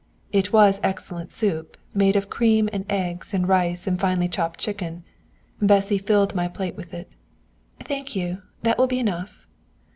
It 0.31 0.51
was 0.51 0.79
excellent 0.81 1.31
soup, 1.31 1.77
made 1.93 2.15
of 2.15 2.27
cream 2.27 2.67
and 2.73 2.85
eggs 2.89 3.35
and 3.35 3.47
rice 3.47 3.85
and 3.85 3.99
finely 3.99 4.27
chopped 4.27 4.59
chicken. 4.59 5.03
Bessy 5.61 5.99
filled 5.99 6.33
my 6.33 6.47
plate 6.47 6.75
with 6.75 6.91
it. 6.91 7.11
"Thank 7.83 8.15
you, 8.15 8.41
that 8.63 8.79
will 8.79 8.87
be 8.87 8.97
enough." 8.97 9.45